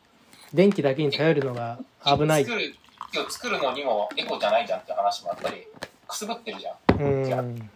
[0.54, 2.46] 電気だけに頼るのが危ない。
[2.46, 2.76] 作る
[3.12, 5.68] 木を作るのにもエコじゃないじゃんって話もやっぱり
[6.08, 7.70] くすぶってるじゃんうん。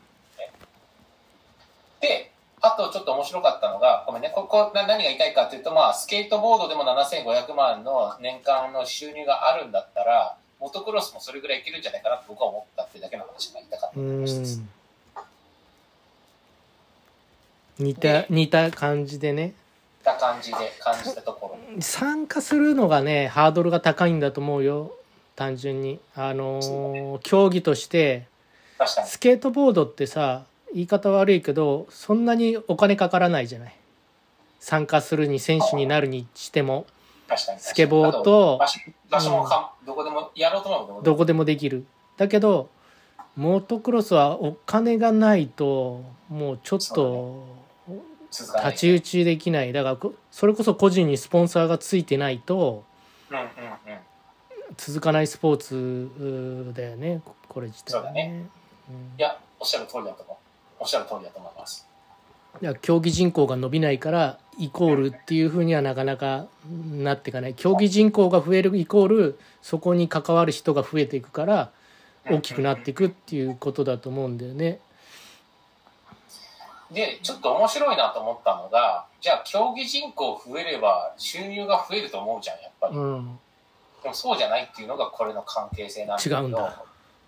[2.02, 2.32] で
[2.62, 14.70] あとちょっと面白かったのがごめんねここな何が言いたいかっていうとまあスケートボードでも7500万の年間の収入があるんだったらモトクロスもそれぐらいいけるんじゃないかなって僕は思ったってだけの話が言いたかったですん。
[17.80, 19.54] 似た、似た感じでね。
[20.04, 24.92] た感じで感じたところ参加するのがね、ハードルが高いんだと思うよ。
[25.36, 26.00] 単純に。
[26.16, 28.28] あのー競技として、
[28.78, 33.76] 確かにスケートボードってさ、言い方悪いけど、そんなにお金かからないじゃない。
[34.60, 36.86] 参加するに、選手になるにしても。
[37.28, 41.86] 確かにスケボーと場所場所もか、どこでもやろうと思えばどこでもできる
[42.18, 42.70] だけど
[43.36, 47.46] モトクロスはお金がないともうちょっと
[48.34, 49.74] 太刀打ちできない。
[49.74, 52.84] だからこそれこそ個人にスポンサーがついてないと
[54.78, 57.22] 続かないスポーツだよね。
[57.24, 58.46] ここれ自体そうだね。
[58.90, 58.96] うん。
[59.20, 60.36] いやおっしゃる通りだと思う。
[60.80, 61.88] おっしゃる通りだと思います。
[62.62, 66.46] いや競技人口が伸びないからイコールっていうふうにはなかなか
[66.92, 67.54] なっていかない。
[67.54, 71.72] 競技人口が増えるイコールそこに関わる人が増えていくから
[72.26, 74.80] 大きくなっていくっていうことだと思うんだよね。
[76.94, 83.40] でちょっと面白いなと思ったのがじゃあ競技人口増えれば収入が増えると思うじゃんやっぱり、うん。
[84.04, 86.70] でもそうじゃないっていうのがこれの関係性なんだけど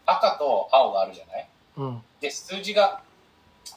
[0.06, 1.48] 赤と青があるじゃない？
[1.78, 2.02] うん。
[2.22, 3.02] で数字が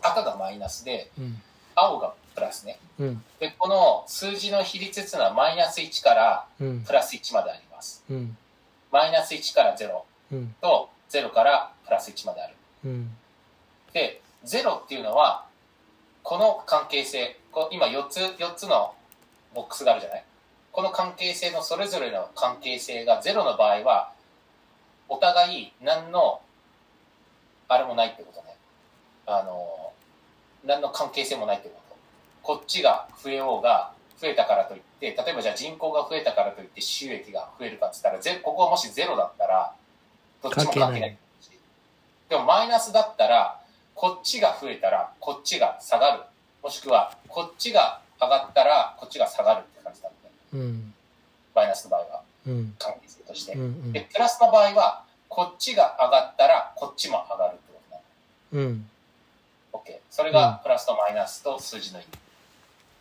[0.02, 1.40] 赤がマイナスでうん。
[1.74, 2.78] 青がプラスね。
[2.98, 3.24] うん。
[3.40, 6.80] でこの数字の比率っていうのはマイナス1からうん。
[6.82, 8.04] プラス1まであります。
[8.10, 8.36] うん。
[8.92, 10.54] マイナス1から0うん。
[10.60, 12.54] と0からプラス1まである。
[12.84, 13.16] うん。
[13.92, 15.46] で0っていうのは
[16.28, 17.38] この関係性
[17.70, 18.92] 今4つ4つの
[19.54, 20.24] ボックスがあるじゃない？
[20.72, 24.12] この関係性のそれぞれの関係性が0の場合は
[25.08, 26.42] お互い何の
[27.66, 28.56] あれもないってことね。
[29.24, 29.94] あの
[30.66, 31.96] 何の関係性もないってこと。
[32.42, 39.72] こっちが増えようが増えたからといって例えばじゃあ人口が増えたからといって収益が増えるかっつったらゼここがもしゼロだったら
[40.42, 41.16] どっちも関係ない。
[42.28, 43.58] でもマイナスだったら、
[43.98, 46.22] こっちが増えたら、こっちが下がる。
[46.62, 50.12] もしくは、こっちが上がったら、こっちが下がるって感じだっ
[50.52, 50.56] た。
[50.56, 50.94] うん
[51.52, 53.58] マイナスの場合は、うん関係性としてう。
[53.58, 58.02] んで、プラスの場合は、こっちが上がったら、こっちも上がるってことね。
[58.52, 58.90] うんうん
[59.72, 59.98] OK。
[60.10, 62.18] それがプラスとマイナスと数字の意味。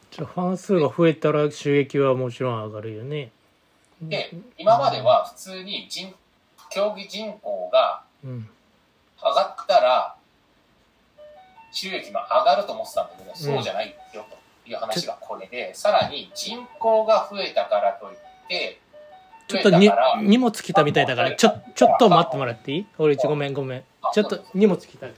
[0.09, 3.29] じゃあファン数が増えたら収益はもちろん上がるよね
[4.01, 6.15] で、今までは普通に人、
[6.71, 8.49] 競技人口がうん
[9.21, 10.15] 上がったら、
[11.77, 14.25] 収益も上がると思ってたんだけど、そうじゃないよ
[14.65, 18.17] という話がこれで、さらに人口が増えたからといっ
[18.47, 18.79] て、
[19.47, 19.91] ちょっとに
[20.23, 22.87] 荷物来たみたいだからちょちょっと待ってもらっていい？
[22.97, 23.83] 俺一ごめんごめん。
[24.11, 25.11] ちょっと荷物来たから